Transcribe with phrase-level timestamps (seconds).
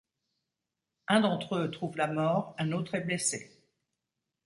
[1.09, 3.51] Un d'entre eux trouve la mort, un autre est blessé.